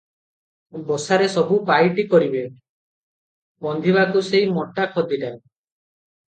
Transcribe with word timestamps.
ବସାରେ 0.87 1.27
ସବୁ 1.33 1.59
ପାଇଟି 1.67 2.07
କରିବେ, 2.15 2.43
ପନ୍ଧିବାକୁ 3.67 4.27
ସେଇ 4.33 4.51
ମୋଟା 4.59 4.91
ଖଦିଟାଏ। 4.99 5.39